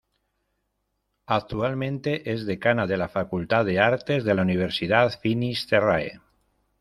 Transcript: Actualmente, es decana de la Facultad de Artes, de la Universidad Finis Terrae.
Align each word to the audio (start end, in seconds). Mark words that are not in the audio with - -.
Actualmente, 1.27 2.31
es 2.31 2.47
decana 2.47 2.87
de 2.87 2.97
la 2.97 3.07
Facultad 3.07 3.65
de 3.65 3.79
Artes, 3.79 4.23
de 4.23 4.33
la 4.33 4.41
Universidad 4.41 5.13
Finis 5.21 5.67
Terrae. 5.67 6.19